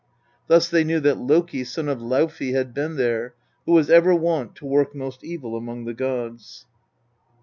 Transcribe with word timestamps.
Thus 0.47 0.67
they 0.67 0.83
knew 0.83 0.99
that 1.01 1.19
Loki, 1.19 1.63
son 1.63 1.87
of 1.87 1.99
Laufey, 2.01 2.53
had 2.53 2.73
been 2.73 2.95
there, 2.95 3.35
who 3.67 3.73
was 3.73 3.91
ever 3.91 4.15
wont 4.15 4.55
to 4.55 4.65
work 4.65 4.95
most 4.95 5.23
evil 5.23 5.55
among 5.55 5.85
the 5.85 5.93
gods. 5.93 6.65